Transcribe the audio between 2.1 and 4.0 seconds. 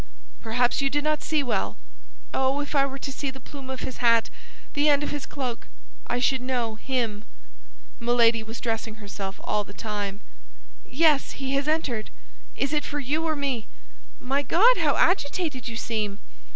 "Oh, if I were to see the plume of his